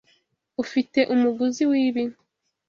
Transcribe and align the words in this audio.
Ufite 0.63 0.99
umuguzi 1.13 1.63
wibi? 1.71 2.03